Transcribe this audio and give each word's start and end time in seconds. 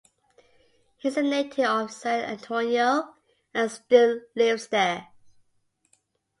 He 0.97 1.09
is 1.09 1.17
a 1.17 1.21
native 1.21 1.65
of 1.67 1.91
San 1.93 2.21
Antonio 2.27 3.13
and 3.53 3.69
still 3.71 4.21
lives 4.35 4.67
there. 4.69 5.09